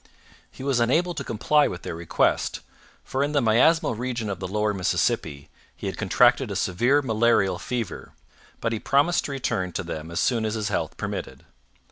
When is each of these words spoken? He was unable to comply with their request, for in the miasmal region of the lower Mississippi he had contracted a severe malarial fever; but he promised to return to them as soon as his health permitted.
He 0.49 0.63
was 0.63 0.79
unable 0.79 1.13
to 1.13 1.23
comply 1.23 1.67
with 1.67 1.83
their 1.83 1.93
request, 1.93 2.61
for 3.03 3.23
in 3.23 3.33
the 3.33 3.39
miasmal 3.39 3.93
region 3.93 4.31
of 4.31 4.39
the 4.39 4.47
lower 4.47 4.73
Mississippi 4.73 5.51
he 5.75 5.85
had 5.85 5.95
contracted 5.95 6.49
a 6.49 6.55
severe 6.55 7.03
malarial 7.03 7.59
fever; 7.59 8.13
but 8.61 8.73
he 8.73 8.79
promised 8.79 9.25
to 9.25 9.31
return 9.31 9.73
to 9.73 9.83
them 9.83 10.09
as 10.09 10.19
soon 10.19 10.43
as 10.43 10.55
his 10.55 10.69
health 10.69 10.97
permitted. 10.97 11.45